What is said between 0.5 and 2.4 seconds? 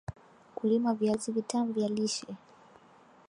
kulima viazi vitam vya lishe